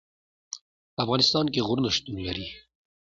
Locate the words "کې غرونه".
1.53-1.89